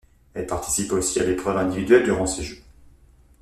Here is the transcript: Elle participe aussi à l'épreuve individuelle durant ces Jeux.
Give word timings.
Elle 0.33 0.47
participe 0.47 0.93
aussi 0.93 1.19
à 1.19 1.23
l'épreuve 1.23 1.57
individuelle 1.59 2.03
durant 2.05 2.25
ces 2.25 2.41
Jeux. 2.41 2.63